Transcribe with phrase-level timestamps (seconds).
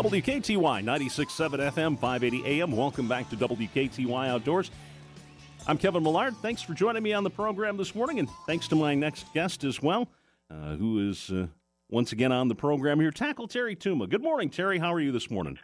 [0.00, 2.72] WKTY 96.7 FM, 580 AM.
[2.72, 4.70] Welcome back to WKTY Outdoors.
[5.66, 6.34] I'm Kevin Millard.
[6.38, 9.62] Thanks for joining me on the program this morning, and thanks to my next guest
[9.62, 10.08] as well,
[10.50, 11.48] uh, who is uh,
[11.90, 14.08] once again on the program here, Tackle Terry Tuma.
[14.08, 14.78] Good morning, Terry.
[14.78, 15.58] How are you this morning?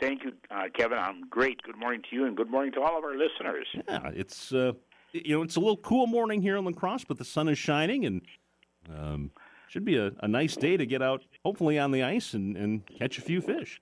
[0.00, 0.98] Thank you, uh, Kevin.
[0.98, 1.62] I'm great.
[1.62, 3.68] Good morning to you, and good morning to all of our listeners.
[3.88, 4.72] Yeah, it's uh,
[5.12, 7.56] you know it's a little cool morning here in La Crosse, but the sun is
[7.56, 8.22] shining, and
[8.92, 9.30] um,
[9.68, 12.86] should be a, a nice day to get out, hopefully on the ice and, and
[12.98, 13.80] catch a few fish.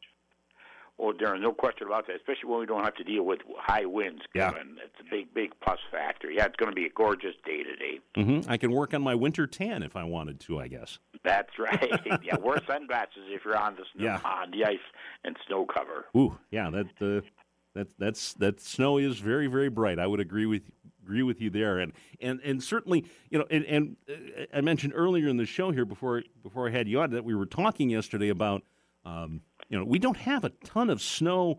[0.99, 3.87] Well, there's no question about that, especially when we don't have to deal with high
[3.87, 4.77] winds, Kevin.
[4.77, 4.85] Yeah.
[4.85, 6.31] It's a big, big plus factor.
[6.31, 8.01] Yeah, it's going to be a gorgeous day today.
[8.19, 8.51] Mm-hmm.
[8.51, 10.99] I can work on my winter tan if I wanted to, I guess.
[11.25, 11.91] That's right.
[12.23, 14.21] yeah, wear sunglasses if you're on the snow, yeah.
[14.23, 14.79] on the ice
[15.25, 16.05] and snow cover.
[16.15, 17.27] Ooh, yeah, that uh,
[17.75, 19.99] that that's that snow is very, very bright.
[19.99, 20.71] I would agree with
[21.11, 24.93] agree with you there, and and and certainly, you know, and, and uh, I mentioned
[24.95, 27.91] earlier in the show here before before I had you on that we were talking
[27.91, 28.63] yesterday about.
[29.05, 31.59] Um, you know, we don't have a ton of snow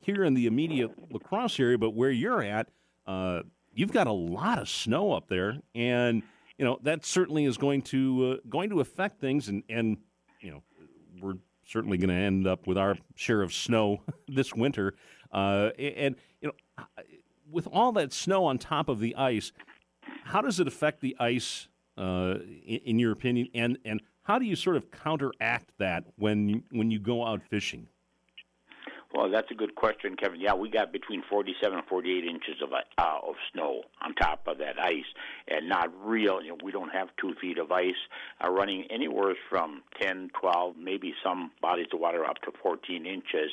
[0.00, 2.70] here in the immediate La Crosse area, but where you're at,
[3.06, 3.42] uh,
[3.74, 6.22] you've got a lot of snow up there, and
[6.56, 9.98] you know that certainly is going to uh, going to affect things, and and
[10.40, 10.62] you know
[11.20, 14.94] we're certainly going to end up with our share of snow this winter,
[15.30, 16.94] uh, and you know
[17.50, 19.52] with all that snow on top of the ice,
[20.24, 21.68] how does it affect the ice?
[21.96, 26.62] Uh, in, in your opinion, and and how do you sort of counteract that when
[26.70, 27.88] when you go out fishing?
[29.14, 30.38] Well, that's a good question, Kevin.
[30.38, 34.58] Yeah, we got between 47 and 48 inches of uh, of snow on top of
[34.58, 35.06] that ice,
[35.48, 36.42] and not real.
[36.42, 37.94] You know, we don't have two feet of ice
[38.44, 43.50] uh, running anywhere from 10, 12, maybe some bodies of water up to 14 inches.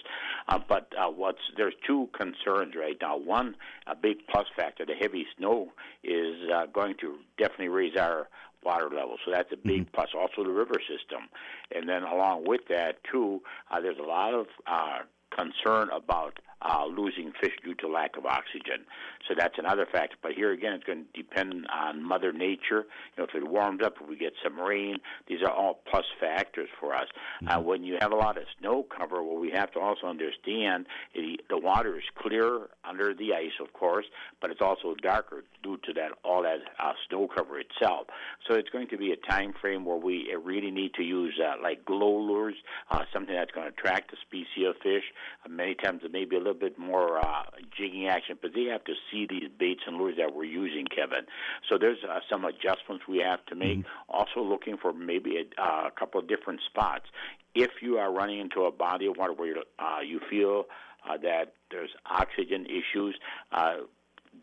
[0.49, 3.17] Uh, but uh, what's there's two concerns right now.
[3.17, 3.55] One,
[3.87, 5.71] a big plus factor: the heavy snow
[6.03, 8.27] is uh, going to definitely raise our
[8.65, 9.15] water level.
[9.23, 9.95] So that's a big mm-hmm.
[9.95, 10.09] plus.
[10.13, 11.29] Also, the river system,
[11.73, 13.41] and then along with that too,
[13.71, 14.99] uh, there's a lot of uh,
[15.35, 18.85] concern about uh, losing fish due to lack of oxygen.
[19.27, 20.15] So that's another factor.
[20.21, 22.85] But here again, it's going to depend on Mother Nature.
[23.15, 26.05] You know, if it warms up, if we get some rain, these are all plus
[26.19, 27.07] factors for us.
[27.07, 27.59] Uh, mm-hmm.
[27.59, 30.85] Uh, when you have a lot of snow cover, what we have to also understand
[31.13, 34.05] is the water is clear under the ice, of course,
[34.41, 38.07] but it's also darker due to that all that uh, snow cover itself.
[38.47, 41.61] So it's going to be a time frame where we really need to use uh,
[41.61, 42.55] like glow lures,
[42.91, 45.03] uh, something that's going to attract the species of fish.
[45.45, 47.43] Uh, many times it may be a little bit more uh,
[47.77, 51.25] jigging action, but they have to see these baits and lures that we're using, Kevin.
[51.69, 53.79] So there's uh, some adjustments we have to make.
[53.79, 54.11] Mm-hmm.
[54.11, 57.05] Also looking for maybe a, uh, a couple of different spots.
[57.53, 60.65] If you are running into a body of water where uh, you feel
[61.07, 63.15] uh, that there's oxygen issues,
[63.51, 63.75] uh,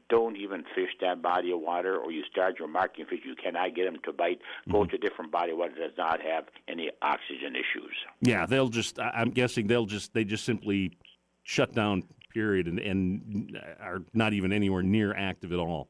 [0.09, 3.75] don't even fish that body of water or you start your marking fish, you cannot
[3.75, 4.41] get them to bite.
[4.71, 4.91] Go mm-hmm.
[4.91, 7.95] to a different body of water that does not have any oxygen issues.
[8.21, 10.97] Yeah, they'll just, I'm guessing they'll just, they just simply
[11.43, 15.89] shut down period and, and are not even anywhere near active at all.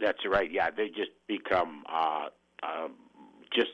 [0.00, 0.50] That's right.
[0.50, 2.26] Yeah, they just become uh,
[2.62, 2.88] uh,
[3.54, 3.70] just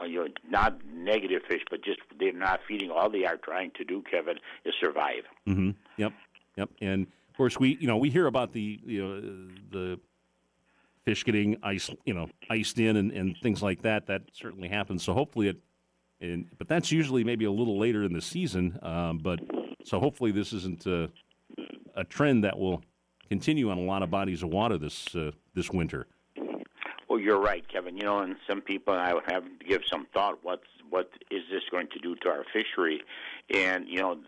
[0.00, 2.90] uh, you know not negative fish, but just they're not feeding.
[2.90, 5.24] All they are trying to do, Kevin, is survive.
[5.46, 5.70] Mm-hmm.
[5.98, 6.12] Yep.
[6.56, 6.70] Yep.
[6.80, 9.20] And of course, we you know we hear about the you know
[9.70, 10.00] the
[11.04, 14.06] fish getting ice you know iced in and, and things like that.
[14.06, 15.02] That certainly happens.
[15.02, 15.58] So hopefully it.
[16.20, 18.78] And, but that's usually maybe a little later in the season.
[18.80, 19.40] Um, but
[19.84, 21.10] so hopefully this isn't a,
[21.94, 22.82] a, trend that will
[23.28, 26.06] continue on a lot of bodies of water this uh, this winter.
[27.08, 27.96] Well, you're right, Kevin.
[27.96, 30.38] You know, and some people I would have to give some thought.
[30.42, 33.02] What's what is this going to do to our fishery?
[33.54, 34.18] And you know,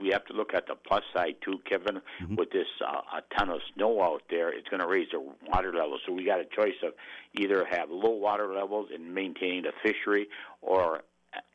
[0.00, 2.00] we have to look at the plus side too, Kevin.
[2.22, 2.36] Mm-hmm.
[2.36, 5.72] With this uh, a ton of snow out there, it's going to raise the water
[5.72, 5.98] level.
[6.06, 6.92] So we got a choice of
[7.38, 10.28] either have low water levels and maintaining the fishery,
[10.60, 11.02] or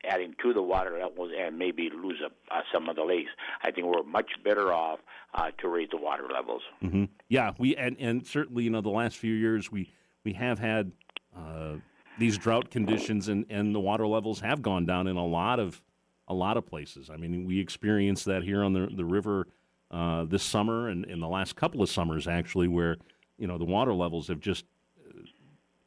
[0.03, 3.29] adding to the water levels and maybe lose a, uh, some of the lakes.
[3.61, 4.99] I think we're much better off
[5.33, 6.61] uh, to raise the water levels.
[6.83, 7.05] Mm-hmm.
[7.29, 9.91] Yeah, we and, and certainly you know the last few years we
[10.23, 10.91] we have had
[11.35, 11.75] uh,
[12.19, 15.81] these drought conditions and, and the water levels have gone down in a lot of
[16.27, 17.09] a lot of places.
[17.09, 19.47] I mean, we experienced that here on the the river
[19.91, 22.97] uh, this summer and in the last couple of summers actually, where
[23.37, 24.65] you know the water levels have just
[25.07, 25.21] uh,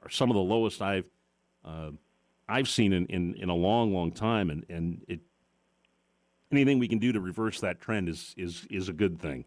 [0.02, 1.06] are some of the lowest I've
[1.64, 1.90] uh,
[2.48, 5.20] I've seen in, in, in a long, long time, and, and it
[6.52, 9.44] anything we can do to reverse that trend is is is a good thing.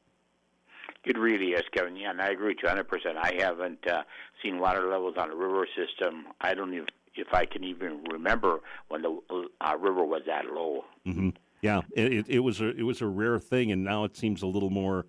[1.06, 1.96] It really is, Kevin.
[1.96, 3.16] Yeah, and I agree with you 100%.
[3.16, 4.04] I haven't uh,
[4.44, 6.26] seen water levels on a river system.
[6.42, 8.60] I don't even if I can even remember
[8.90, 9.20] when the
[9.62, 10.86] uh, river was that low.
[11.08, 11.30] Mm-hmm.
[11.62, 14.48] Yeah, it, it was a it was a rare thing, and now it seems a
[14.48, 15.06] little more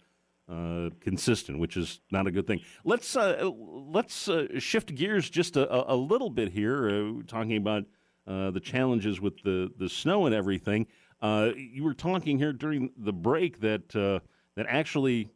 [0.51, 2.61] uh, consistent, which is not a good thing.
[2.85, 7.85] Let's uh, let's uh, shift gears just a, a little bit here, uh, talking about
[8.27, 10.87] uh, the challenges with the, the snow and everything.
[11.23, 15.29] You were talking here during the break that that actually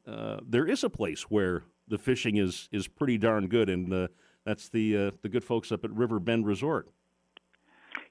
[0.48, 4.08] there is a place where the fishing is is pretty darn good, and
[4.44, 6.88] that's the the good folks up at River Bend Resort.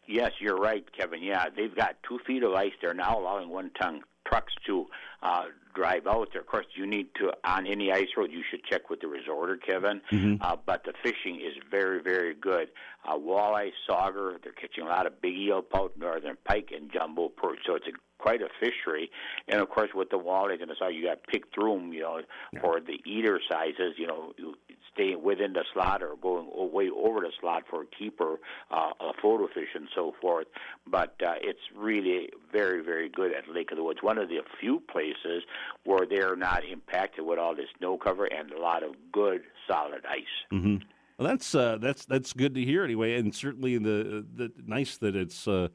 [0.08, 1.22] Yes, you're right, Kevin.
[1.24, 2.74] Yeah, they've got two feet of ice.
[2.82, 4.02] They're now allowing one ton
[4.34, 4.88] trucks to
[5.22, 5.44] uh,
[5.76, 6.42] drive out there.
[6.42, 8.32] Of course, you need to on any ice road.
[8.32, 10.02] You should check with the resorter, Kevin.
[10.12, 10.42] Mm-hmm.
[10.42, 12.70] Uh, but the fishing is very, very good.
[13.08, 14.42] Uh, walleye, sauger.
[14.44, 17.60] They're catching a lot of big eelpout, northern pike, and jumbo perch.
[17.66, 19.12] So it's a quite a fishery.
[19.50, 22.02] And of course, with the walleyes and the sauger, you got pick through them, you
[22.02, 22.22] know,
[22.54, 22.62] Yeah.
[22.62, 23.96] for the eater sizes.
[23.98, 24.34] You know,
[24.94, 28.38] staying within the slot or going way over the slot for a keeper,
[28.72, 30.48] uh, a photo fish, and so forth.
[30.88, 34.00] But uh, it's really very, very good at Lake of the Woods.
[34.02, 35.44] One of the few places
[35.86, 40.06] where they're not impacted with all this snow cover and a lot of good solid
[40.10, 40.24] ice.
[40.52, 40.78] Mm-hmm.
[41.18, 45.16] Well, that's uh, that's that's good to hear anyway, and certainly the the nice that
[45.16, 45.68] it's uh,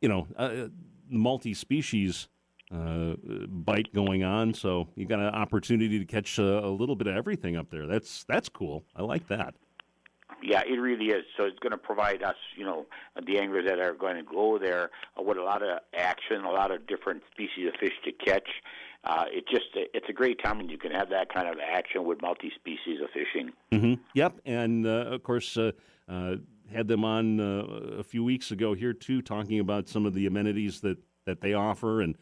[0.00, 0.68] you know uh,
[1.10, 2.28] multi-species
[2.74, 3.14] uh,
[3.48, 7.16] bite going on, so you got an opportunity to catch a, a little bit of
[7.16, 7.86] everything up there.
[7.86, 8.84] That's that's cool.
[8.94, 9.54] I like that.
[10.42, 11.24] Yeah, it really is.
[11.36, 12.86] So it's going to provide us, you know,
[13.26, 16.50] the anglers that are going to go there uh, with a lot of action, a
[16.50, 18.48] lot of different species of fish to catch.
[19.04, 22.04] Uh, it just it's a great time when you can have that kind of action
[22.04, 23.52] with multi-species of fishing.
[23.72, 25.72] hmm Yep, and uh, of course uh,
[26.08, 26.36] uh,
[26.72, 30.26] had them on uh, a few weeks ago here too, talking about some of the
[30.26, 32.18] amenities that, that they offer and uh,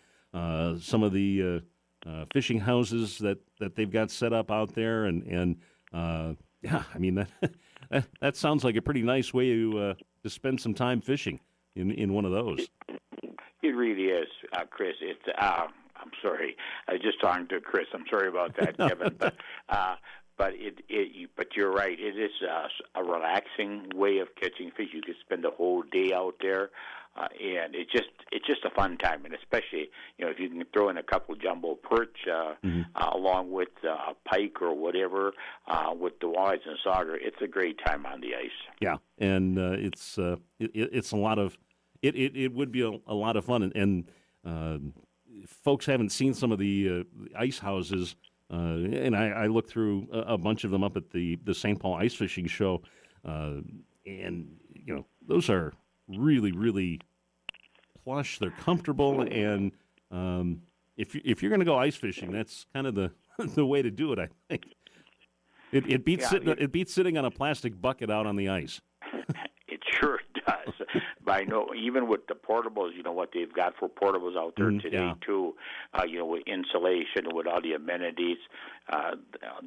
[0.78, 1.62] some of the
[2.06, 5.56] uh, uh, fishing houses that, that they've got set up out there, and and
[5.92, 7.14] uh, yeah, I mean
[7.90, 11.40] that, that sounds like a pretty nice way to uh, to spend some time fishing
[11.74, 12.68] in in one of those.
[13.62, 14.94] It really is, uh, Chris.
[15.00, 15.66] It's uh,
[15.96, 16.56] I'm sorry.
[16.88, 17.86] I was just talking to Chris.
[17.92, 19.16] I'm sorry about that, Kevin.
[19.18, 19.34] But
[19.68, 19.96] uh,
[20.38, 21.98] but it it but you're right.
[21.98, 24.88] It is a, a relaxing way of catching fish.
[24.92, 26.70] You could spend the whole day out there.
[27.18, 30.48] Uh, and it's just it's just a fun time, and especially you know if you
[30.50, 32.84] can throw in a couple jumbo perch uh, Mhm.
[32.94, 35.32] uh, along with uh, pike or whatever
[35.66, 38.50] uh, with the walleyes and sauger, it's a great time on the ice.
[38.80, 41.56] Yeah, and uh, it's uh, it, it- it's a lot of
[42.02, 42.14] it.
[42.14, 44.10] It, it would be a, a lot of fun, and, and
[44.44, 44.78] uh,
[45.46, 48.14] folks haven't seen some of the, uh, the ice houses.
[48.52, 48.56] Uh,
[48.92, 51.80] and I, I looked through a, a bunch of them up at the the St.
[51.80, 52.82] Paul Ice Fishing Show,
[53.24, 53.54] uh,
[54.06, 55.72] and you know those are
[56.06, 57.00] really really
[58.06, 58.38] plush.
[58.38, 59.72] They're comfortable, and
[60.12, 60.62] um,
[60.96, 63.10] if you, if you're going to go ice fishing, that's kind of the
[63.54, 64.18] the way to do it.
[64.18, 64.64] I think
[65.72, 68.36] it, it beats Yeah, sitting it- it beats sitting on a plastic bucket out on
[68.36, 68.80] the ice.
[70.00, 70.74] Sure it does.
[71.24, 74.54] but I know even with the portables, you know what they've got for portables out
[74.56, 75.14] there Mm, today yeah.
[75.24, 75.54] too.
[75.94, 78.38] Uh, you know, with insulation, with all the amenities,
[78.92, 79.12] uh,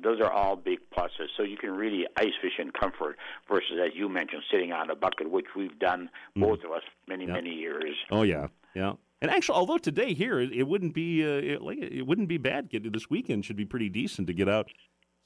[0.01, 1.27] those are all big pluses.
[1.37, 3.17] So you can really ice fish in comfort
[3.49, 7.25] versus, as you mentioned, sitting on a bucket, which we've done both of us many
[7.25, 7.27] Mm.
[7.29, 7.33] Yeah.
[7.33, 7.95] many years.
[8.11, 8.93] Oh yeah, yeah.
[9.21, 12.37] And actually, although today here it, it wouldn't be uh, it, like it wouldn't be
[12.37, 12.69] bad.
[12.69, 14.69] Get this weekend should be pretty decent to get out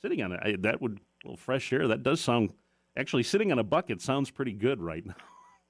[0.01, 0.39] sitting on it.
[0.43, 1.87] I, that would a little fresh air.
[1.87, 2.53] That does sound
[2.97, 5.15] actually sitting on a bucket sounds pretty good right now.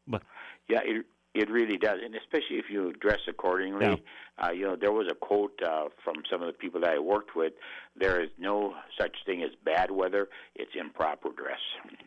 [0.08, 0.24] But
[0.70, 3.86] Yeah, it it really does, and especially if you dress accordingly.
[3.86, 3.96] Yeah.
[4.38, 7.00] Uh, you know, there was a quote uh, from some of the people that I
[7.00, 7.54] worked with.
[7.96, 11.60] There is no such thing as bad weather; it's improper dress.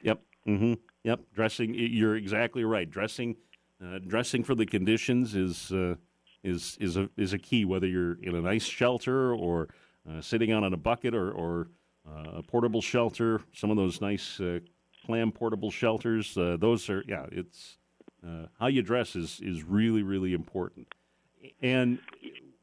[0.03, 0.21] Yep.
[0.47, 0.75] Mm-hmm.
[1.03, 1.21] Yep.
[1.35, 1.75] Dressing.
[1.75, 2.89] You're exactly right.
[2.89, 3.37] Dressing,
[3.85, 5.97] uh, dressing for the conditions is uh,
[6.45, 7.65] is is a is a key.
[7.65, 9.69] Whether you're in a nice shelter or
[10.09, 11.69] uh, sitting on a bucket or or
[12.09, 14.61] uh, a portable shelter, some of those nice uh,
[15.07, 16.37] clam portable shelters.
[16.37, 17.27] Uh, those are yeah.
[17.31, 17.79] It's
[18.27, 20.89] uh, how you dress is is really really important.
[21.63, 21.99] And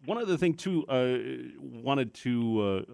[0.06, 1.18] one other thing too, uh,
[1.60, 2.86] wanted to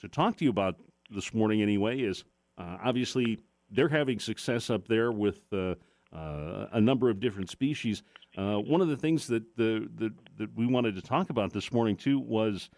[0.00, 0.76] to talk to you about
[1.10, 2.24] this morning anyway is
[2.58, 3.38] obviously
[3.72, 5.74] they're having success up there with uh,
[6.14, 8.02] uh, a number of different species.
[8.36, 11.72] Uh, one of the things that the, the that we wanted to talk about this
[11.72, 12.68] morning too was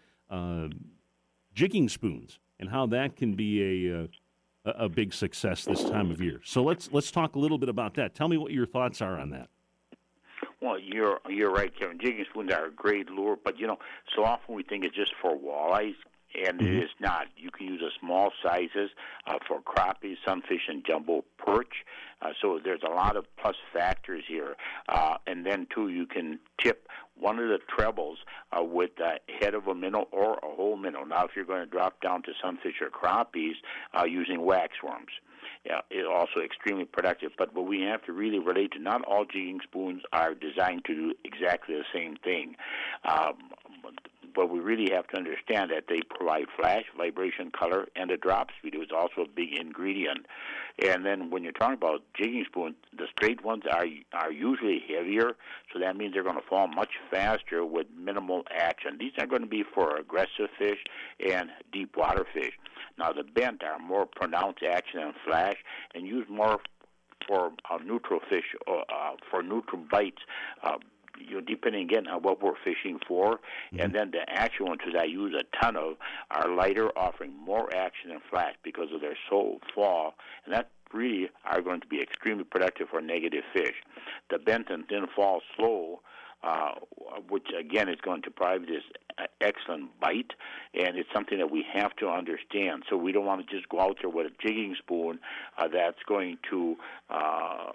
[1.53, 4.07] jigging spoons and how that can be a,
[4.65, 6.41] a a big success this time of year.
[6.43, 8.15] So let's let's talk a little bit about that.
[8.15, 9.49] Tell me what your thoughts are on that.
[10.61, 11.99] Well, you're you're right, Kevin.
[11.99, 13.77] Jigging spoons are a great lure, but you know,
[14.15, 15.95] so often we think it's just for walleyes,
[16.33, 16.67] and Mhm.
[16.67, 17.27] it is not.
[17.37, 18.91] You can use a small sizes
[19.27, 21.85] uh, for crappies, sunfish, and jumbo perch.
[22.21, 24.55] Uh, so there's a lot of plus factors here,
[24.89, 28.17] uh, and then too, you can tip one of the trebles
[28.57, 31.03] uh, with the head of a minnow or a whole minnow.
[31.03, 33.55] Now, if you're going to drop down to sunfish or crappies,
[33.97, 35.13] uh, using waxworms.
[35.65, 37.31] Yeah, it's also extremely productive.
[37.37, 40.93] But what we have to really relate to, not all jigging spoons are designed to
[40.93, 42.55] do exactly the same thing.
[43.03, 43.35] Um,
[44.35, 48.49] but we really have to understand that they provide flash, vibration, color, and a drop
[48.57, 48.75] speed.
[48.75, 50.25] It was also a big ingredient.
[50.85, 55.31] And then when you're talking about jigging spoons, the straight ones are are usually heavier,
[55.71, 58.97] so that means they're going to fall much faster with minimal action.
[58.99, 60.79] These are going to be for aggressive fish
[61.25, 62.53] and deep water fish.
[62.97, 65.55] Now the bent are more pronounced action and flash,
[65.93, 66.59] and used more
[67.27, 70.21] for uh, neutral fish uh, uh, for neutral bites.
[70.63, 70.77] Uh,
[71.19, 73.79] you know, depending again on what we're fishing for, mm-hmm.
[73.79, 75.95] and then the action ones that I use a ton of
[76.31, 81.29] are lighter, offering more action and flash because of their sole fall, and that really
[81.45, 83.75] are going to be extremely productive for negative fish.
[84.29, 85.99] The bent and thin fall slow
[86.45, 86.73] uh,
[87.29, 88.83] which again is going to provide this
[89.41, 90.31] excellent bite,
[90.75, 92.83] and it's something that we have to understand.
[92.89, 95.19] So we don't want to just go out there with a jigging spoon
[95.57, 96.75] uh, that's going to
[97.09, 97.71] uh,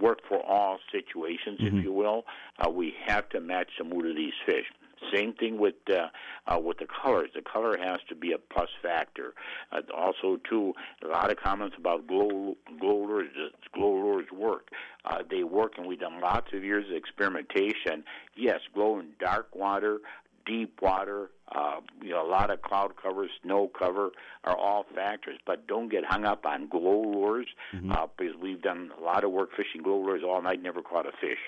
[0.00, 1.78] work for all situations, mm-hmm.
[1.78, 2.24] if you will.
[2.58, 4.66] Uh, we have to match the mood of these fish.
[5.14, 6.08] Same thing with uh,
[6.46, 7.30] uh, with the colors.
[7.34, 9.34] The color has to be a plus factor.
[9.70, 10.72] Uh, also, too,
[11.04, 13.28] a lot of comments about glow glow lures.
[13.74, 14.68] Glow lures work.
[15.04, 18.04] Uh, they work, and we've done lots of years of experimentation.
[18.36, 19.98] Yes, glow in dark water,
[20.46, 24.10] deep water, uh, you know, a lot of cloud cover, snow cover
[24.44, 25.38] are all factors.
[25.44, 27.92] But don't get hung up on glow lures mm-hmm.
[27.92, 31.06] uh, because we've done a lot of work fishing glow lures all night, never caught
[31.06, 31.38] a fish.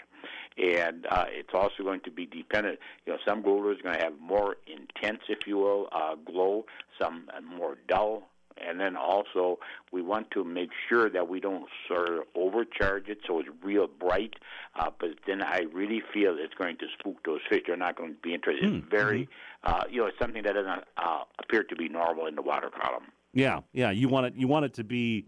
[0.57, 2.78] And uh, it's also going to be dependent.
[3.07, 6.17] You know, some glow lures are going to have more intense, if you will, uh,
[6.25, 6.67] glow.
[7.00, 8.28] Some more dull
[8.67, 9.59] and then also
[9.93, 13.87] we want to make sure that we don't sort of overcharge it so it's real
[13.87, 14.35] bright.
[14.79, 17.62] Uh, but then I really feel it's going to spook those fish.
[17.67, 18.71] They're not going to be interested.
[18.71, 18.77] Mm.
[18.79, 19.23] It's hmm, very,
[19.65, 19.75] mm-hmm.
[19.75, 22.71] uh, you know, it's something that doesn't uh, appear to be normal in the water
[22.71, 23.05] column.
[23.33, 23.91] Yeah, yeah.
[23.91, 24.35] You want it.
[24.37, 25.27] You want it to be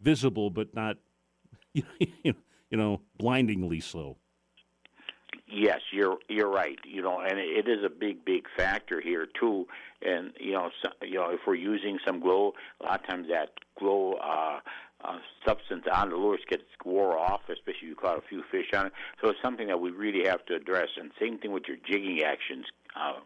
[0.00, 0.96] visible, but not,
[1.72, 2.34] you
[2.70, 4.16] know, blindingly so.
[5.50, 6.78] Yes, you're you're right.
[6.84, 9.66] You know, and it is a big, big factor here too.
[10.02, 13.28] And you know, so, you know, if we're using some glow, a lot of times
[13.30, 14.60] that glow uh,
[15.04, 18.66] uh, substance on the lures gets wore off, especially if you caught a few fish
[18.74, 18.92] on it.
[19.22, 20.88] So it's something that we really have to address.
[21.00, 22.66] And same thing with your jigging actions.
[22.94, 23.20] Uh,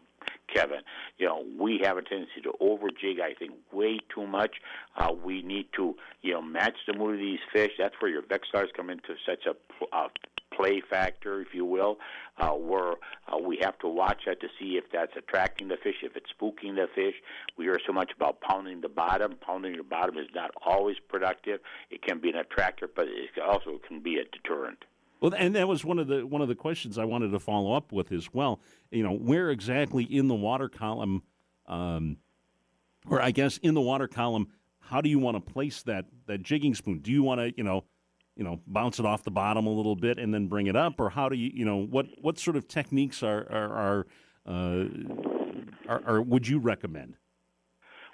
[0.53, 0.81] Kevin.
[1.17, 3.19] You know, we have a tendency to over jig.
[3.19, 4.55] I think way too much.
[4.95, 7.71] Uh, we need to, you know, match the mood of these fish.
[7.77, 9.51] That's where your Vexilars come into such a
[9.95, 10.07] uh,
[10.55, 11.97] play factor, if you will,
[12.37, 12.93] uh, where
[13.27, 16.29] uh, we have to watch that to see if that's attracting the fish, if it's
[16.39, 17.15] spooking the fish.
[17.57, 19.35] We hear so much about pounding the bottom.
[19.41, 21.59] Pounding the bottom is not always productive.
[21.89, 24.85] It can be an attractor, but it also can be a deterrent.
[25.19, 27.73] Well, and that was one of the one of the questions I wanted to follow
[27.73, 28.59] up with as well.
[28.91, 31.23] You know, where exactly in the water column,
[31.65, 32.17] um,
[33.07, 36.43] or I guess in the water column, how do you want to place that that
[36.43, 36.99] jigging spoon?
[36.99, 37.85] Do you want to, you know,
[38.35, 40.99] you know, bounce it off the bottom a little bit and then bring it up,
[40.99, 44.07] or how do you, you know, what what sort of techniques are are are,
[44.47, 44.85] uh,
[45.87, 47.15] are, are would you recommend?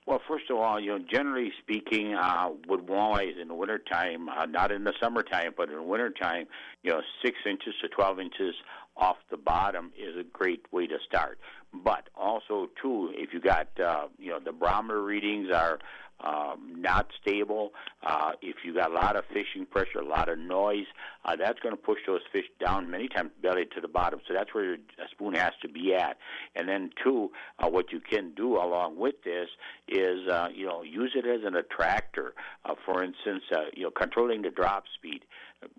[0.09, 4.47] Well, first of all, you know, generally speaking, uh, with walleyes in the wintertime, uh,
[4.47, 6.47] not in the summertime, but in the wintertime,
[6.81, 8.55] you know, six inches to 12 inches
[8.97, 11.37] off the bottom is a great way to start.
[11.71, 15.77] But also, too, if you got, uh, you know, the barometer readings are
[16.21, 17.71] um, not stable.
[18.05, 20.85] Uh, if you got a lot of fishing pressure, a lot of noise,
[21.25, 24.19] uh, that's going to push those fish down many times belly to the bottom.
[24.27, 24.77] So that's where your
[25.11, 26.17] spoon has to be at.
[26.55, 29.47] And then two, uh, what you can do along with this
[29.87, 32.33] is uh, you know use it as an attractor.
[32.65, 35.21] Uh, for instance, uh, you know controlling the drop speed.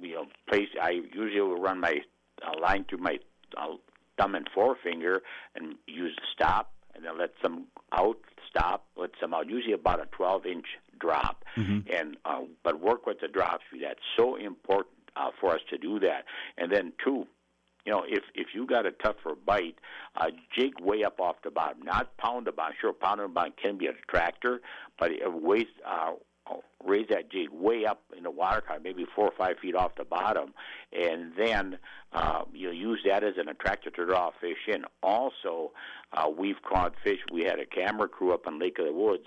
[0.00, 1.96] You know, place I usually will run my
[2.42, 3.18] uh, line through my
[3.56, 3.76] uh,
[4.18, 5.22] thumb and forefinger
[5.54, 8.18] and use the stop and then let some out,
[8.50, 9.48] stop, let some out.
[9.48, 10.66] Usually about a 12 inch
[10.98, 11.80] drop, mm-hmm.
[11.92, 13.82] and uh, but work with the drop speed.
[13.84, 16.24] That's so important uh, for us to do that.
[16.58, 17.26] And then two,
[17.86, 19.76] you know, if if you got a tougher bite,
[20.16, 20.26] uh,
[20.56, 22.74] jig way up off the bottom, not pound the bottom.
[22.80, 24.60] Sure, pound the bottom can be a tractor,
[24.98, 26.12] but it weighs uh,
[26.84, 29.92] raise that jig way up in the water column, maybe four or five feet off
[29.96, 30.54] the bottom,
[30.92, 31.78] and then
[32.12, 34.84] uh, you use that as an attractor to draw fish in.
[35.02, 35.72] Also,
[36.12, 37.18] uh, we've caught fish.
[37.32, 39.26] We had a camera crew up on Lake of the Woods,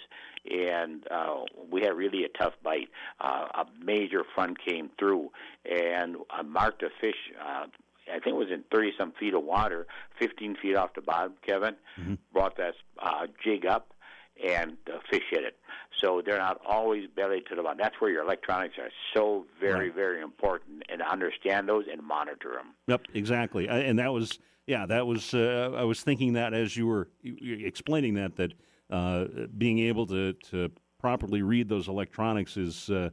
[0.49, 2.89] and uh, we had really a tough bite.
[3.21, 5.29] Uh, a major front came through,
[5.65, 7.15] and I marked a fish.
[7.39, 7.67] Uh,
[8.09, 9.87] I think it was in 30 some feet of water,
[10.19, 11.75] 15 feet off the bottom, Kevin.
[11.99, 12.15] Mm-hmm.
[12.33, 13.93] Brought that uh, jig up,
[14.41, 14.77] and
[15.09, 15.57] fish hit it.
[16.01, 17.77] So they're not always belly to the bottom.
[17.81, 19.95] That's where your electronics are so very, right.
[19.95, 22.73] very important, and understand those and monitor them.
[22.87, 23.69] Yep, exactly.
[23.69, 25.33] And that was, yeah, that was.
[25.33, 28.53] Uh, I was thinking that as you were explaining that, that
[28.89, 29.25] uh,
[29.57, 33.09] being able to to properly read those electronics is uh,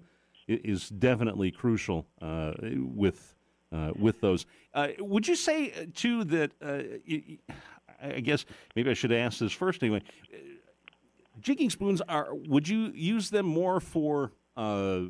[0.49, 3.35] is definitely crucial uh, with
[3.73, 4.47] uh, with those.
[4.75, 7.39] Uh, would you say too that I,
[8.03, 10.03] I guess maybe I should ask this first anyway.
[11.41, 12.29] Jigging spoons are.
[12.33, 15.03] Would you use them more for uh,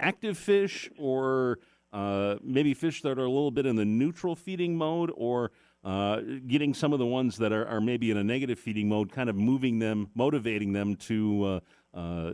[0.00, 1.58] active fish, or
[1.92, 5.50] uh, maybe fish that are a little bit in the neutral feeding mode, or
[5.84, 9.10] uh, getting some of the ones that are, are, maybe in a negative feeding mode,
[9.12, 12.32] kind of moving them, motivating them to uh, uh,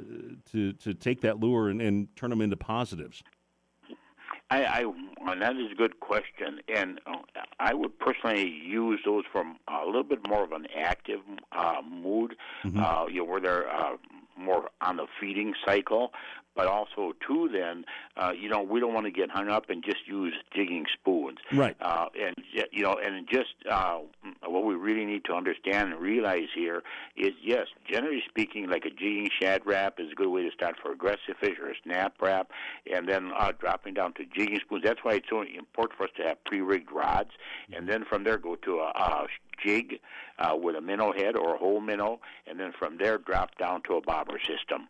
[0.50, 3.22] to to take that lure and, and turn them into positives?
[4.54, 7.16] I, I that is a good question, and uh,
[7.58, 11.20] I would personally use those from a little bit more of an active
[11.52, 12.78] uh, mood, mm-hmm.
[12.78, 13.96] uh, you know, where they're uh,
[14.36, 16.12] more on the feeding cycle
[16.54, 17.84] but also too then
[18.16, 21.38] uh, you know we don't want to get hung up and just use jigging spoons.
[21.52, 21.76] Right.
[21.80, 22.34] Uh, and
[22.72, 23.98] you know and just uh,
[24.46, 26.82] what we really need to understand and realize here
[27.16, 30.76] is yes generally speaking like a jigging shad rap is a good way to start
[30.80, 32.50] for aggressive fish or a Snap Rap
[32.92, 34.82] and then uh, dropping down to jigging spoons.
[34.84, 37.30] That's why it's so important for us to have pre-rigged rods
[37.72, 39.26] and then from there go to a, a
[39.64, 40.00] jig
[40.38, 43.82] uh, with a minnow head or a whole minnow, and then from there drop down
[43.82, 44.88] to a bobber system.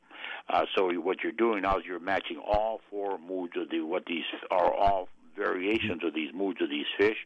[0.49, 4.05] Uh, so what you're doing now is you're matching all four moods of the what
[4.07, 7.17] these are all variations of these moods of these fish.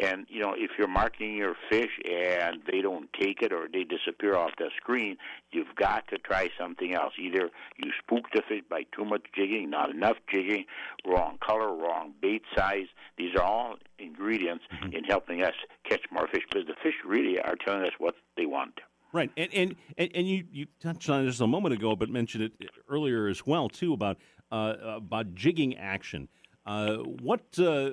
[0.00, 3.84] And you know, if you're marketing your fish and they don't take it or they
[3.84, 5.16] disappear off the screen,
[5.50, 7.14] you've got to try something else.
[7.18, 10.64] Either you spook the fish by too much jigging, not enough jigging,
[11.06, 12.86] wrong color, wrong bait size.
[13.16, 14.96] These are all ingredients mm-hmm.
[14.96, 15.54] in helping us
[15.88, 18.80] catch more fish because the fish really are telling us what they want.
[19.12, 22.70] Right, and and and you you touched on this a moment ago, but mentioned it
[22.88, 24.16] earlier as well too about
[24.50, 26.28] uh, about jigging action.
[26.64, 27.90] Uh, what uh,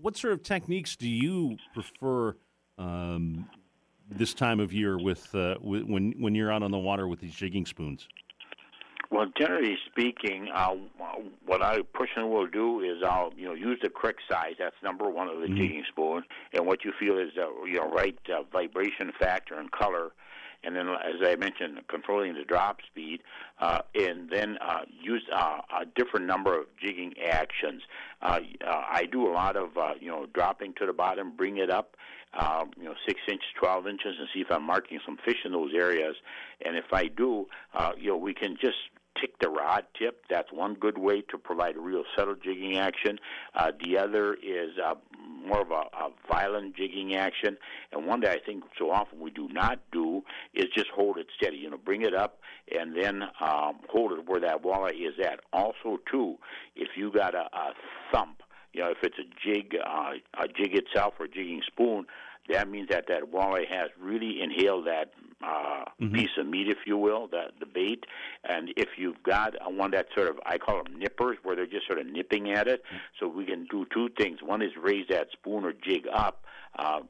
[0.00, 2.36] what sort of techniques do you prefer
[2.78, 3.48] um,
[4.08, 7.20] this time of year with, uh, with, when when you're out on the water with
[7.20, 8.06] these jigging spoons?
[9.10, 10.76] Well, generally speaking, uh,
[11.44, 14.54] what I personally will do is I'll you know use the correct size.
[14.58, 15.56] That's number one of the mm-hmm.
[15.56, 16.22] jigging spoon,
[16.52, 20.12] and what you feel is uh, you know right uh, vibration factor and color
[20.64, 23.22] and then as I mentioned, controlling the drop speed,
[23.60, 27.82] uh, and then uh, use uh, a different number of jigging actions.
[28.22, 31.58] Uh, uh, I do a lot of uh, you know dropping to the bottom, bring
[31.58, 31.96] it up,
[32.34, 35.52] uh, you know six inches, twelve inches, and see if I'm marking some fish in
[35.52, 36.16] those areas.
[36.64, 38.78] And if I do, uh, you know we can just
[39.20, 40.24] tick the rod tip.
[40.28, 43.18] That's one good way to provide a real subtle jigging action.
[43.54, 44.94] Uh, the other is uh,
[45.46, 47.56] more of a, a violent jigging action.
[47.92, 50.22] And one that I think so often we do not do
[50.54, 51.58] is just hold it steady.
[51.58, 55.40] You know, bring it up and then um, hold it where that walleye is at.
[55.52, 56.36] Also, too,
[56.76, 57.72] if you got a, a
[58.12, 58.42] thump,
[58.72, 62.06] you know, if it's a jig, uh, a jig itself or a jigging spoon,
[62.52, 66.14] that means that that walleye has really inhaled that uh, mm-hmm.
[66.14, 68.04] piece of meat, if you will, the the bait.
[68.44, 71.86] And if you've got one that sort of I call them nippers, where they're just
[71.86, 72.96] sort of nipping at it, mm-hmm.
[73.18, 74.40] so we can do two things.
[74.42, 76.44] One is raise that spoon or jig up
[76.78, 77.00] uh,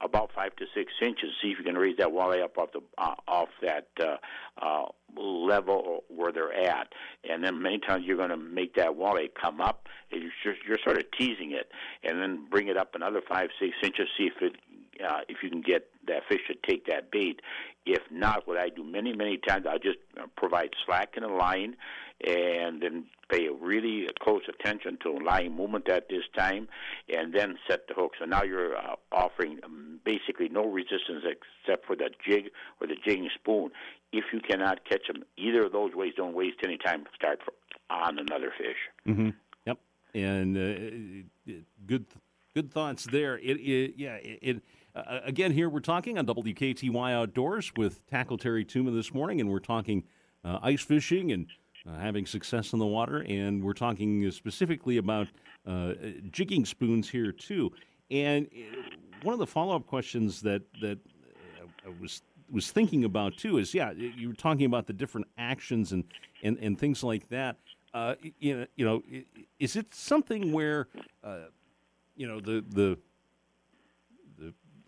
[0.00, 1.30] about five to six inches.
[1.42, 4.16] See if you can raise that walleye up off the uh, off that uh,
[4.60, 4.86] uh,
[5.18, 6.88] level where they're at,
[7.28, 9.86] and then many times you're going to make that walleye come up.
[10.10, 11.70] And you're just, you're sort of teasing it,
[12.04, 14.08] and then bring it up another five six inches.
[14.16, 14.56] See if it
[15.04, 17.40] uh, if you can get that fish to take that bait.
[17.84, 21.34] If not, what I do many, many times, I just uh, provide slack in a
[21.34, 21.76] line
[22.26, 26.68] and then pay really close attention to line movement at this time
[27.14, 28.12] and then set the hook.
[28.18, 32.96] So now you're uh, offering um, basically no resistance except for the jig or the
[33.04, 33.70] jigging spoon.
[34.12, 37.04] If you cannot catch them either of those ways, don't waste any time.
[37.14, 37.40] Start
[37.90, 38.76] on another fish.
[39.06, 39.30] Mm-hmm.
[39.66, 39.78] Yep.
[40.14, 41.52] And uh,
[41.86, 42.06] good
[42.54, 43.38] good thoughts there.
[43.38, 44.62] It, it yeah, it, it
[44.96, 49.50] uh, again, here we're talking on WKTY Outdoors with Tackle Terry Tuma this morning, and
[49.50, 50.04] we're talking
[50.44, 51.46] uh, ice fishing and
[51.86, 55.28] uh, having success in the water, and we're talking specifically about
[55.66, 55.92] uh,
[56.30, 57.70] jigging spoons here too.
[58.10, 60.98] And uh, one of the follow-up questions that that
[61.86, 65.92] I was was thinking about too is, yeah, you were talking about the different actions
[65.92, 66.04] and
[66.42, 67.56] and, and things like that.
[67.92, 69.02] Uh, you know, you know,
[69.58, 70.88] is it something where,
[72.14, 72.98] you know, the the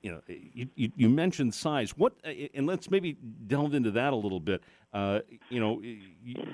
[0.03, 1.97] you know, you, you, mentioned size.
[1.97, 4.63] What, uh, and let's maybe delve into that a little bit.
[4.93, 5.83] Uh, you know,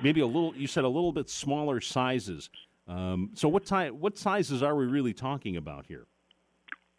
[0.03, 0.55] maybe a little.
[0.57, 2.51] You said a little bit smaller sizes.
[2.89, 4.01] Um, so what time?
[4.01, 6.07] What sizes are we really talking about here?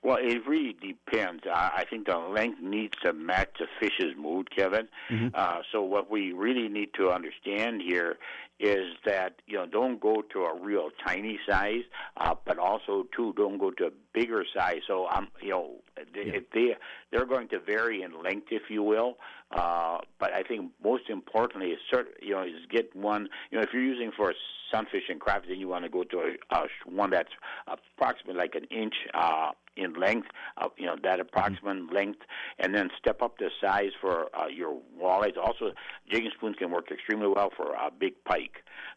[0.05, 1.45] Well, it really depends.
[1.51, 4.87] I, think the length needs to match the fish's mood, Kevin.
[5.09, 5.29] Mm-hmm.
[5.33, 8.17] Uh, so what we really need to understand here
[8.59, 11.83] is that you know don't go to a real tiny size,
[12.17, 14.81] uh, but also too don't go to a bigger size.
[14.87, 15.71] So I'm, you know,
[16.13, 16.75] they, they
[17.11, 19.17] they're going to vary in length, if you will.
[19.51, 23.27] Uh, but I think most importantly is cert, you know is get one.
[23.51, 24.33] You know, if you're using for
[24.71, 27.29] sunfish and crab, then you want to go to a, a one that's
[27.67, 31.95] approximately like an inch uh, in length, uh, you know, that approximate mm-hmm.
[31.95, 32.19] length,
[32.59, 35.37] and then step up the size for uh, your walleyes.
[35.37, 35.71] Also,
[36.09, 38.44] jigging spoons can work extremely well for a uh, big pike,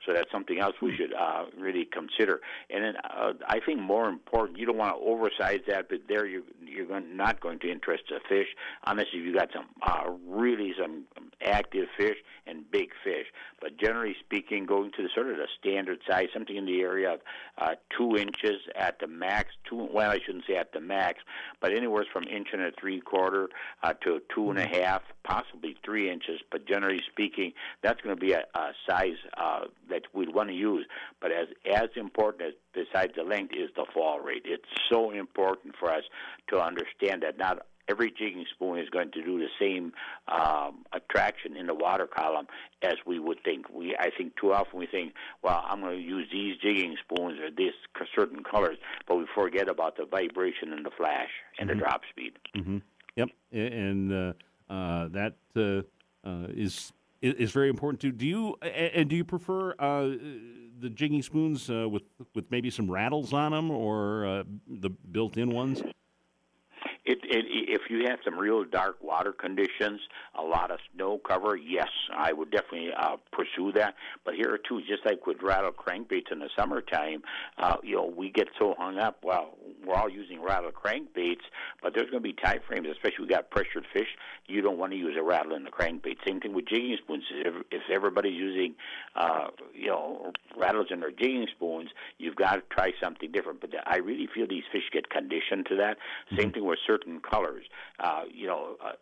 [0.07, 0.97] so that's something else we hmm.
[0.97, 2.41] should uh, really consider.
[2.71, 6.27] And then uh, I think more important, you don't want to oversize that, but there
[6.27, 8.49] you you're going, not going to interest the fish
[8.87, 11.05] unless if you got some uh, really some
[11.43, 13.27] active fish and big fish.
[13.61, 17.15] But generally speaking, going to the sort of the standard size, something in the area
[17.15, 17.21] of
[17.59, 19.51] uh, two inches at the max.
[19.69, 21.21] Two, well, I shouldn't say at the max,
[21.61, 23.49] but anywhere from inch and a three quarter
[23.83, 24.83] uh, to two and a mm-hmm.
[24.83, 26.41] half, possibly three inches.
[26.51, 30.55] But generally speaking, that's going to be a, a size uh, that we'd want to
[30.55, 30.87] use.
[31.20, 34.42] But as as important as besides the length is the fall rate.
[34.44, 36.05] It's so important for us
[36.51, 39.92] to understand that not every jigging spoon is going to do the same
[40.29, 42.46] um, attraction in the water column
[42.83, 43.68] as we would think.
[43.70, 47.40] We, I think, too often we think, well, I'm going to use these jigging spoons
[47.40, 47.74] or this
[48.14, 51.79] certain colors, but we forget about the vibration and the flash and mm-hmm.
[51.79, 52.33] the drop speed.
[52.57, 52.79] Mm-hmm.
[53.16, 56.46] Yep, and uh, uh, that uh, uh
[57.20, 58.12] is is very important too.
[58.12, 60.14] Do you and do you prefer uh,
[60.81, 62.02] the jigging spoons uh, with
[62.35, 65.83] with maybe some rattles on them or the built-in ones?
[67.09, 69.99] It, it, if you have some real dark water conditions,
[70.38, 73.94] a lot of snow cover, yes, I would definitely uh, pursue that.
[74.27, 77.23] But here too, just like with rattle crankbaits in the summertime,
[77.57, 79.21] uh, you know, we get so hung up.
[79.23, 79.55] Well,
[79.87, 81.47] we're all using rattle crankbaits,
[81.83, 84.09] but there's going to be time frames, especially we got pressured fish.
[84.47, 86.18] You don't want to use a rattle in the crankbait.
[86.27, 87.25] Same thing with jigging spoons.
[87.31, 88.75] If, if everybody's using,
[89.16, 93.62] uh, you know, rattles in their jigging spoons, you've got to try something different.
[93.62, 95.97] But I really feel these fish get conditioned to that.
[95.97, 96.37] Mm-hmm.
[96.37, 97.65] Same thing with certain certain colors.
[98.01, 98.93] Uh, you know, uh,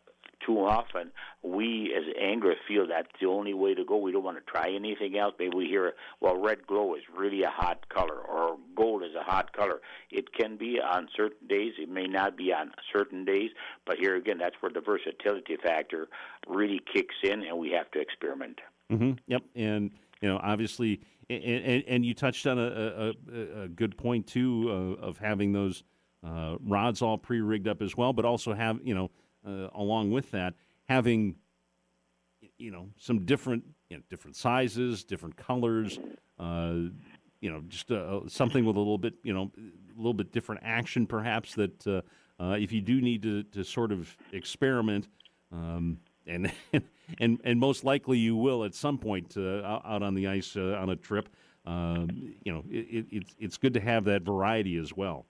[0.45, 1.11] too often
[1.43, 3.97] we as anglers feel that's the only way to go.
[3.97, 5.35] We don't want to try anything else.
[5.39, 9.23] Maybe we hear, well, red glow is really a hot color, or gold is a
[9.23, 9.81] hot color.
[10.11, 11.73] It can be on certain days.
[11.79, 13.51] It may not be on certain days.
[13.87, 16.09] But here again, that's where the versatility factor
[16.47, 18.61] really kicks in, and we have to experiment.
[18.93, 19.13] Mm-hmm.
[19.27, 23.97] Yep, and you know, obviously, and, and, and you touched on a, a, a good
[23.97, 25.83] point too uh, of having those
[26.27, 29.11] uh, rods all pre-rigged up as well, but also have you know
[29.47, 30.55] uh, along with that
[30.89, 31.37] having
[32.59, 35.99] you know some different you know, different sizes, different colors.
[36.39, 36.91] Uh,
[37.41, 40.62] you know, just uh, something with a little bit you know a little bit different
[40.65, 41.55] action, perhaps.
[41.55, 42.03] That uh,
[42.43, 45.09] uh, if you do need to, to sort of experiment.
[45.53, 46.51] Um, and
[47.21, 50.97] and and most likely you will at some point out on the ice on a
[50.97, 51.29] trip.
[51.65, 55.27] Um, you know, it, it, it's good to have that variety as well.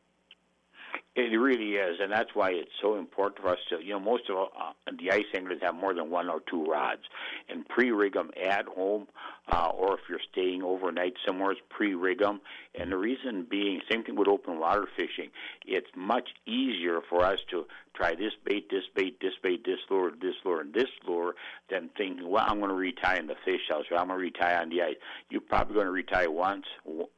[1.18, 4.24] It really is, and that's why it's so important for us to, you know, most
[4.28, 7.00] of uh, the ice anglers have more than one or two rods,
[7.48, 9.06] and pre-rig them at home,
[9.50, 12.42] uh, or if you're staying overnight somewhere, pre-rig them.
[12.78, 15.30] And the reason being, same thing with open water fishing,
[15.64, 20.10] it's much easier for us to try this bait, this bait, this bait, this lure,
[20.20, 21.34] this lure, and this lure,
[21.70, 24.22] than thinking, well, I'm going to retie in the fish house, or I'm going to
[24.22, 24.96] retie on the ice.
[25.30, 26.66] You're probably going to retie once,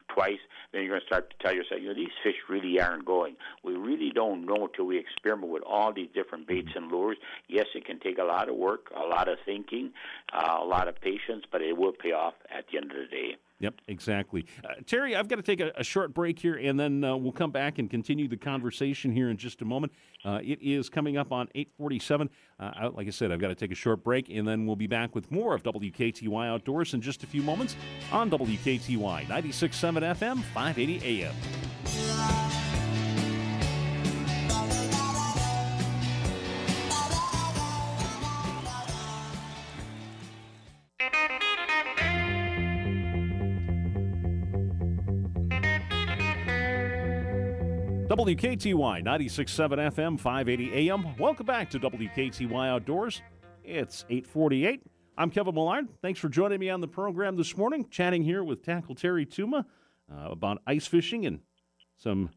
[0.07, 0.39] twice,
[0.71, 3.35] then you're going to start to tell yourself, you know, these fish really aren't going.
[3.63, 7.17] We really don't know until we experiment with all these different baits and lures.
[7.47, 9.91] Yes, it can take a lot of work, a lot of thinking,
[10.33, 13.07] uh, a lot of patience, but it will pay off at the end of the
[13.07, 13.35] day.
[13.59, 14.45] Yep, exactly.
[14.63, 17.33] Uh, Terry, I've got to take a, a, short break here, and then uh, we'll
[17.33, 19.91] come back and continue the conversation here in just a moment.
[20.23, 22.29] Uh, it is coming up on 847.
[22.59, 24.87] Uh, like I said, I've got to take a short break, and then we'll be
[24.87, 27.75] back with more of WKTY Outdoors in just a few moments
[28.13, 32.08] on WKTY 96.7 FM, 580 AM.
[48.19, 51.15] WKTY 96.7 FM, 580 AM.
[51.17, 53.21] Welcome back to WKTY Outdoors.
[53.63, 54.81] It's 848.
[55.17, 55.87] I'm Kevin Millard.
[56.01, 59.63] Thanks for joining me on the program this morning, chatting here with Tackle Terry Tuma
[60.11, 61.39] uh, about ice fishing and
[61.95, 62.29] some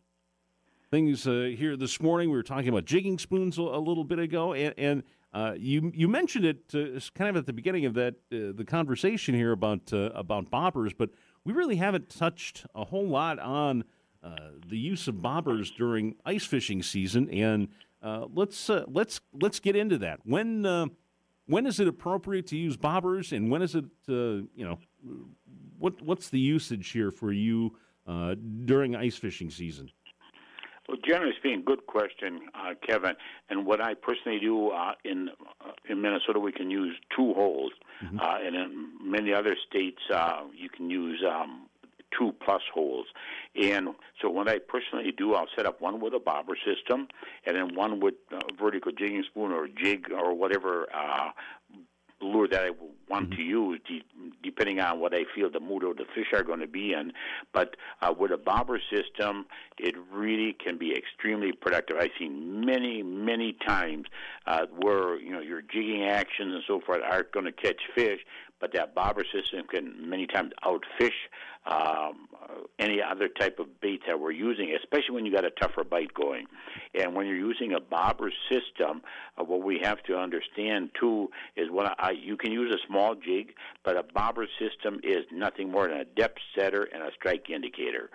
[0.93, 2.31] things uh, here this morning.
[2.31, 5.03] We were talking about jigging spoons a, a little bit ago, and, and
[5.35, 8.65] uh, you you mentioned it uh, kind of at the beginning of that uh, the
[8.65, 11.11] conversation here about uh, about bobbers, but
[11.45, 13.83] we really haven't touched a whole lot on–
[14.23, 17.69] the use of bobbers during ice fishing season, and
[18.03, 20.21] uh, let's uh, let's let's get into that.
[20.25, 20.87] When uh,
[21.47, 24.79] when is it appropriate to use bobbers, and when is it uh, you know
[25.79, 27.77] what what's the usage here for you
[28.65, 29.91] during ice fishing season?
[30.89, 33.15] Well, generally speaking, good question, uh, Kevin.
[33.49, 35.29] And what I personally do uh, in
[35.61, 38.19] uh, in Minnesota, we can use two holes, mm-hmm.
[38.19, 41.69] uh, and in many other states, uh, you can use um,
[42.17, 43.07] two plus holes.
[43.55, 43.89] And
[44.21, 47.09] so what I personally do, I'll set up one with a bobber system,
[47.47, 51.31] and then one with a vertical jigging spoon or jig or whatever uh,
[52.23, 52.71] lure that I
[53.09, 53.37] want mm-hmm.
[53.37, 54.05] to use, de-
[54.43, 57.13] depending on what I feel the mood of the fish are going to be in.
[57.53, 59.47] But uh, with a bobber system,
[59.79, 61.97] it really can be extremely productive.
[61.99, 64.07] I've seen many, many times
[64.47, 68.21] uh, where you know your jigging actions and so forth aren't going to catch fish,
[68.63, 71.11] but that bobber system can many times outfish
[71.67, 72.29] um,
[72.79, 76.15] any other type of bait that we're using, especially when you got a tougher bite
[76.15, 76.47] going.
[76.95, 79.03] And when you're using a bobber system,
[79.37, 83.15] uh, what we have to understand too is what I, you can use a small
[83.15, 87.51] jig, but a bobber system is nothing more than a depth setter and a strike
[87.51, 88.11] indicator.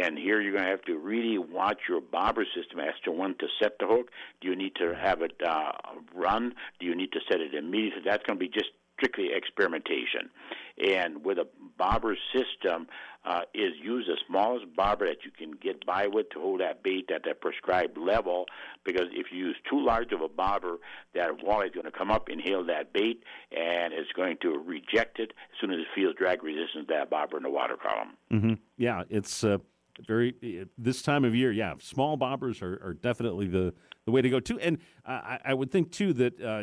[0.00, 3.36] And here you're going to have to really watch your bobber system as to when
[3.38, 4.10] to set the hook.
[4.40, 5.72] Do you need to have it uh,
[6.12, 6.54] run?
[6.80, 8.02] Do you need to set it immediately?
[8.04, 8.70] That's going to be just
[9.02, 10.30] strictly experimentation.
[10.78, 12.86] And with a bobber system,
[13.24, 16.82] uh, is use the smallest bobber that you can get by with to hold that
[16.82, 18.46] bait at that prescribed level.
[18.84, 20.78] Because if you use too large of a bobber,
[21.14, 25.20] that walleye is going to come up, inhale that bait, and it's going to reject
[25.20, 28.16] it as soon as it feels drag resistance that bobber in the water column.
[28.32, 28.54] Mm-hmm.
[28.76, 29.44] Yeah, it's.
[29.44, 29.58] Uh
[30.06, 33.74] very this time of year, yeah, small bobbers are, are definitely the,
[34.04, 34.58] the way to go too.
[34.58, 36.62] And I, I would think too that uh,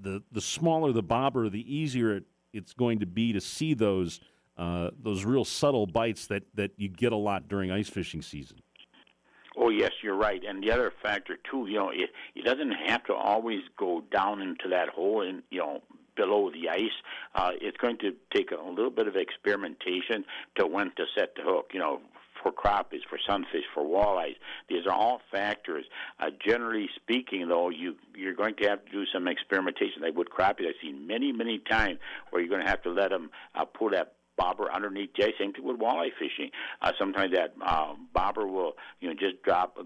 [0.00, 4.20] the the smaller the bobber, the easier it, it's going to be to see those
[4.56, 8.58] uh, those real subtle bites that, that you get a lot during ice fishing season.
[9.56, 10.42] Oh yes, you're right.
[10.46, 14.40] And the other factor too, you know, it it doesn't have to always go down
[14.40, 15.82] into that hole and you know
[16.16, 16.96] below the ice.
[17.34, 20.24] Uh, it's going to take a little bit of experimentation
[20.58, 21.70] to when to set the hook.
[21.72, 22.00] You know,
[22.48, 24.36] for crappies, for sunfish, for walleyes.
[24.68, 25.84] These are all factors.
[26.20, 30.02] Uh, generally speaking, though, you you're going to have to do some experimentation.
[30.02, 31.98] Like with crappies, I've seen many, many times
[32.30, 35.32] where you're going to have to let them uh, pull that bobber underneath ice.
[35.38, 36.50] Same thing with walleye fishing.
[36.80, 39.76] Uh, sometimes that uh, bobber will, you know, just drop,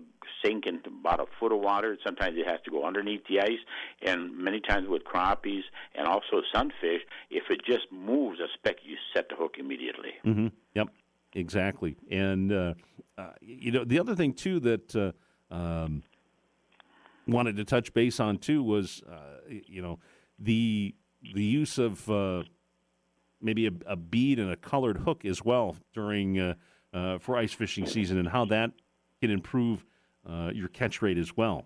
[0.45, 1.97] sink into about a foot of water.
[2.05, 3.61] Sometimes it has to go underneath the ice.
[4.03, 5.63] And many times with crappies
[5.95, 10.11] and also sunfish, if it just moves a speck, you set the hook immediately.
[10.25, 10.49] Mm-hmm.
[10.75, 10.89] Yep.
[11.35, 12.75] Exactly, and uh,
[13.17, 16.03] uh, you know the other thing too that uh, um,
[17.27, 19.99] wanted to touch base on too was uh, you know
[20.39, 20.95] the
[21.35, 22.43] the use of uh,
[23.41, 26.55] maybe a, a, bead and a colored hook as well during
[27.21, 28.73] for ice fishing season, and how that
[29.21, 29.87] can improve
[30.53, 31.65] your catch rate as well.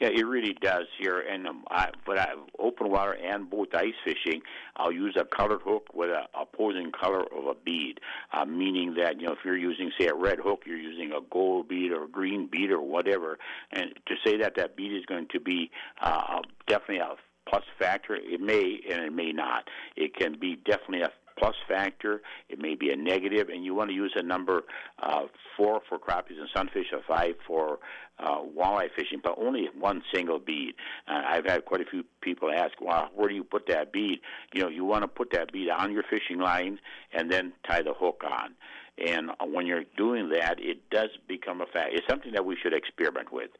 [0.00, 1.20] Yeah, it really does here.
[1.20, 4.40] And um, I, but I, open water and both ice fishing,
[4.76, 8.00] I'll use a colored hook with a opposing color of a bead,
[8.32, 11.20] uh, meaning that you know if you're using say a red hook, you're using a
[11.30, 13.38] gold bead or a green bead or whatever.
[13.72, 17.16] And to say that that bead is going to be uh, definitely a
[17.50, 19.64] plus factor, it may and it may not.
[19.96, 22.22] It can be definitely a plus factor.
[22.48, 24.62] It may be a negative, and you want to use a number
[25.02, 25.22] uh,
[25.56, 27.78] four for crappies and sunfish, a five for
[28.18, 30.74] uh, walleye fishing, but only one single bead.
[31.08, 34.20] Uh, I've had quite a few people ask, "Well, where do you put that bead?"
[34.52, 36.78] You know, you want to put that bead on your fishing line
[37.12, 38.54] and then tie the hook on.
[38.98, 41.90] And when you're doing that, it does become a fact.
[41.92, 43.50] It's something that we should experiment with.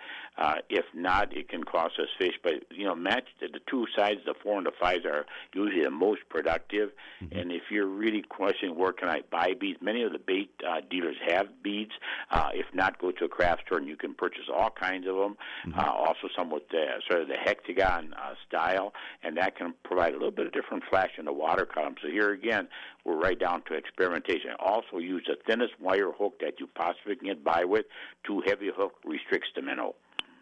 [0.41, 2.35] Uh, if not, it can cost us fish.
[2.43, 5.85] But you know, match the, the two sides, the four and the fives, are usually
[5.85, 6.91] the most productive.
[7.23, 7.39] Mm-hmm.
[7.39, 10.81] And if you're really questioning where can I buy beads, many of the bait uh,
[10.89, 11.93] dealers have beads.
[12.31, 15.17] Uh, if not, go to a craft store and you can purchase all kinds of
[15.17, 15.37] them.
[15.67, 15.79] Mm-hmm.
[15.79, 20.15] Uh, also, some with the, sort of the hexagon uh, style, and that can provide
[20.15, 21.97] a little bit of different flash in the water column.
[22.03, 22.69] So here again,
[23.05, 24.51] we're right down to experimentation.
[24.59, 27.87] Also, use the thinnest wire hook that you possibly can get by with.
[28.27, 29.95] Too heavy hook restricts the minnow.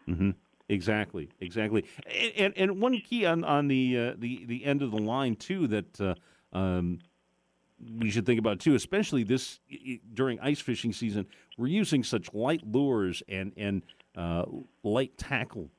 [0.08, 0.30] Mm-hmm.
[0.70, 1.84] Exactly, exactly.
[2.06, 5.34] And, and, and one key on on the uh, the the end of the line
[5.36, 6.14] too that uh,
[6.52, 6.98] um,
[7.98, 9.60] we should think about too, especially this
[10.12, 11.26] during ice fishing season.
[11.56, 13.82] We're using such light lures and and
[14.14, 14.44] uh,
[14.82, 15.70] light tackle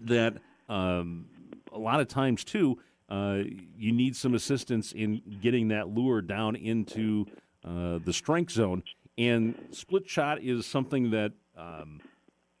[0.00, 0.34] that
[0.68, 1.26] um,
[1.72, 3.42] a lot of times too uh,
[3.76, 7.26] you need some assistance in getting that lure down into
[7.64, 8.82] uh, the strength zone.
[9.18, 12.00] And split shot is something that um,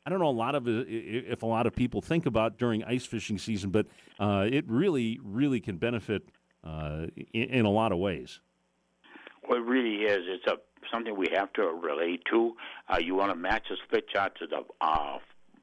[0.06, 3.04] I don't know a lot of if a lot of people think about during ice
[3.04, 3.86] fishing season, but
[4.20, 6.28] uh, it really, really can benefit
[6.62, 8.38] uh, in, in, a lot of ways.
[9.48, 10.20] Well, it really is.
[10.28, 10.58] It's a
[10.92, 12.52] something we have to relate to.
[12.88, 14.60] Uh, you want to match a split shot to the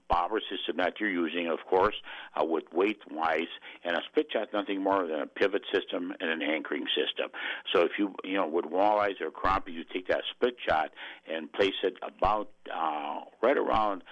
[0.10, 1.96] bobber system that you're using, of course,
[2.40, 3.52] uh, with weight wise,
[3.84, 7.30] and a split shot nothing more than a pivot system and an anchoring system.
[7.74, 10.92] So if you you know with walleyes or crappie, you take that split shot
[11.28, 14.04] and place it about uh, right around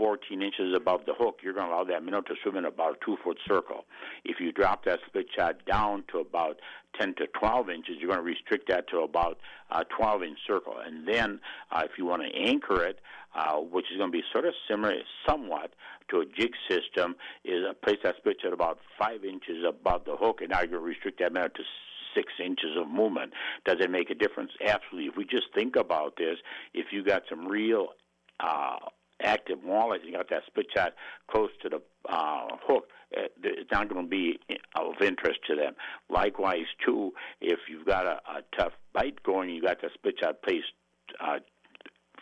[0.00, 2.96] 14 inches above the hook, you're going to allow that minnow to swim in about
[2.96, 3.84] a two foot circle.
[4.24, 6.56] If you drop that split shot down to about
[6.98, 9.36] 10 to 12 inches, you're going to restrict that to about
[9.70, 10.76] a 12 inch circle.
[10.82, 11.38] And then
[11.70, 12.98] uh, if you want to anchor it,
[13.34, 14.94] uh, which is going to be sort of similar
[15.28, 15.74] somewhat
[16.08, 20.38] to a jig system, is place that split shot about 5 inches above the hook,
[20.40, 21.62] and now you're going to restrict that minnow to
[22.14, 23.34] six inches of movement.
[23.66, 24.50] Does it make a difference?
[24.66, 25.10] Absolutely.
[25.10, 26.38] If we just think about this,
[26.72, 27.88] if you got some real
[28.40, 28.76] uh,
[29.22, 30.92] active walleyes, you got that split shot
[31.30, 34.38] close to the uh, hook, uh, it's not going to be
[34.76, 35.74] of interest to them.
[36.08, 40.42] Likewise, too, if you've got a, a tough bite going, you got the split shot
[40.42, 40.72] placed
[41.20, 41.38] uh,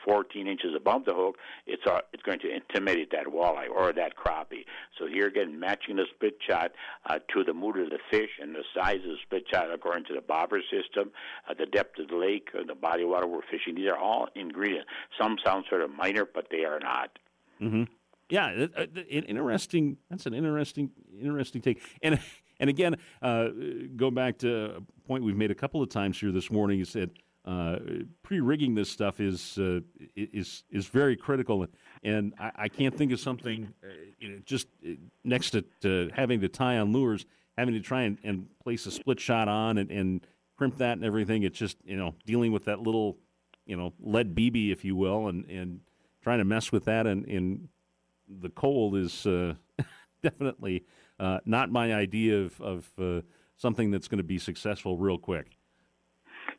[0.04, 4.14] 14 inches above the hook, it's uh, it's going to intimidate that walleye or that
[4.16, 4.64] crappie.
[4.98, 6.72] So here again, matching the split shot
[7.06, 10.04] uh, to the mood of the fish and the size of the split shot according
[10.06, 11.10] to the bobber system,
[11.48, 13.74] uh, the depth of the lake, or the body of water we're fishing.
[13.74, 14.88] These are all ingredients.
[15.20, 17.18] Some sound sort of minor, but they are not.
[17.60, 17.84] Mm-hmm.
[18.30, 18.72] Yeah, it,
[19.08, 19.96] it, interesting.
[20.10, 21.82] That's an interesting, interesting take.
[22.02, 22.20] And
[22.60, 23.48] and again, uh,
[23.96, 26.78] go back to a point we've made a couple of times here this morning.
[26.78, 27.10] You said
[27.48, 27.78] uh,
[28.22, 29.80] pre-rigging this stuff is uh,
[30.14, 31.66] is is very critical,
[32.02, 33.86] and I, I can't think of something uh,
[34.18, 34.90] you know, just uh,
[35.24, 37.24] next to, to, having to tie on lures,
[37.56, 41.04] having to try and, and place a split shot on and, and, crimp that and
[41.04, 41.44] everything.
[41.44, 43.16] It's just you know dealing with that little
[43.64, 45.80] you know lead BB, if you will, and and
[46.20, 47.68] trying to mess with that in, in
[48.28, 49.54] the cold is uh,
[50.22, 50.84] definitely
[51.46, 53.24] not my idea of of
[53.56, 55.57] something that's going to be successful real quick.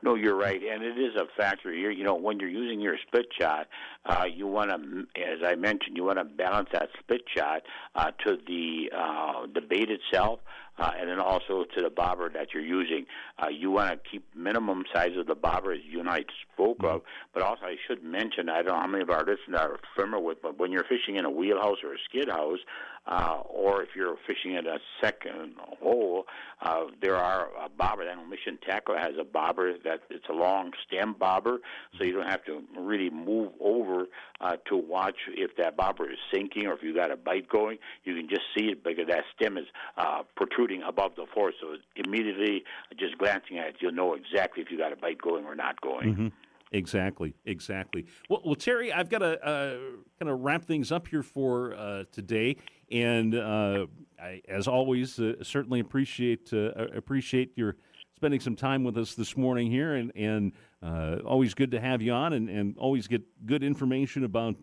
[0.01, 1.91] No, you're right, and it is a factor here.
[1.91, 3.67] You know, when you're using your split shot,
[4.05, 7.63] uh, you want to, as I mentioned, you want to balance that split shot
[7.95, 10.39] uh, to the uh, the bait itself,
[10.77, 13.05] uh, and then also to the bobber that you're using.
[13.38, 16.77] Uh, you want to keep minimum size of the bobber, as you and I spoke
[16.83, 17.01] of.
[17.39, 20.21] But also, I should mention, I don't know how many of our listeners are familiar
[20.21, 22.60] with, but when you're fishing in a wheelhouse or a skid house,
[23.08, 26.25] uh, or if you're fishing in a second hole,
[26.62, 28.04] uh, there are a bobber.
[28.04, 31.60] That Mission Tackle has a bobber that it's a long stem bobber,
[31.97, 34.08] so you don't have to really move over
[34.41, 37.78] uh, to watch if that bobber is sinking or if you got a bite going.
[38.04, 41.54] You can just see it because that stem is uh, protruding above the floor.
[41.62, 42.65] So immediately,
[42.99, 45.80] just glancing at it, you'll know exactly if you got a bite going or not
[45.80, 46.13] going.
[46.13, 46.28] Mm-hmm.
[46.71, 48.05] Exactly, exactly.
[48.29, 49.77] Well, well, Terry, I've got to uh,
[50.19, 52.58] kind of wrap things up here for uh, today,
[52.91, 53.88] and uh,
[54.21, 57.75] I, as always, uh, certainly appreciate uh, appreciate your
[58.15, 60.51] spending some time with us this morning here, and and
[60.84, 64.58] uh, always good to have you on, and, and always get good information about.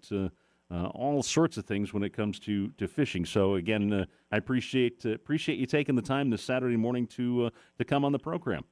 [0.71, 3.25] all sorts of things when it comes to, to fishing.
[3.25, 8.05] So again, I appreciate appreciate you taking the time this Saturday morning to to come
[8.05, 8.65] on the program.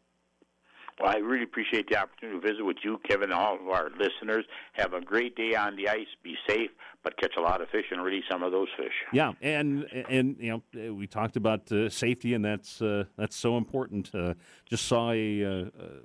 [1.00, 3.90] Well, I really appreciate the opportunity to visit with you, Kevin, and all of our
[3.98, 4.44] listeners.
[4.74, 6.06] Have a great day on the ice.
[6.22, 6.70] Be safe,
[7.02, 8.92] but catch a lot of fish and release some of those fish.
[9.12, 13.56] Yeah, and and you know we talked about uh, safety, and that's uh, that's so
[13.56, 14.14] important.
[14.14, 14.34] Uh,
[14.66, 15.64] just saw a, uh,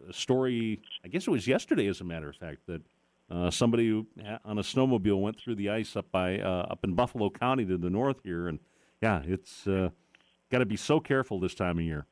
[0.10, 0.82] a, story.
[1.06, 2.82] I guess it was yesterday, as a matter of fact, that
[3.30, 4.08] uh, somebody who,
[4.44, 7.78] on a snowmobile went through the ice up by uh, up in Buffalo County to
[7.78, 8.58] the north here, and
[9.04, 12.08] yeah, it's got to be so careful this time of year.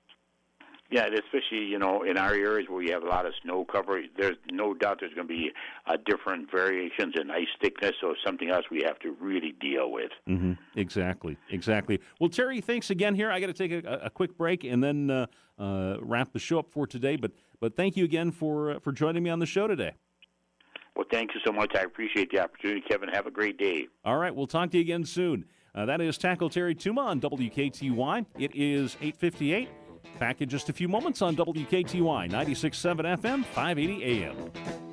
[0.90, 4.02] Yeah, especially you know in our areas where you have a lot of snow cover,
[4.18, 5.52] there's no doubt there's going to be
[5.86, 7.92] uh, different variations in ice thickness.
[8.00, 10.12] So something else we have to really deal with.
[10.30, 10.54] Mm-hmm.
[10.76, 12.00] Exactly, exactly.
[12.22, 13.16] Well, Terry, thanks again.
[13.16, 15.26] Here, I got to take a, a, quick break and then uh,
[15.60, 17.18] uh, wrap the show up for today.
[17.18, 19.92] But but thank you again for uh, for joining me on the show today.
[20.96, 21.74] Well, thank you so much.
[21.76, 23.10] I appreciate the opportunity, Kevin.
[23.10, 23.88] Have a great day.
[24.06, 25.46] All right, we'll talk to you again soon.
[25.76, 28.26] Uh, that is Tackle Terry Tuma on WKTY.
[28.40, 29.70] It is eight fifty eight.
[30.20, 34.87] Back in just a few moments on WKTY 96.7 FM, 580 AM.